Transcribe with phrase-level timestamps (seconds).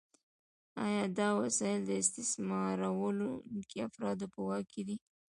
[0.85, 4.97] آیا دا وسایل د استثمارونکو افرادو په واک کې دي؟